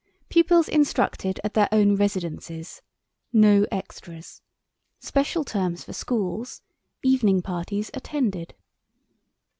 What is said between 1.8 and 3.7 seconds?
residences. No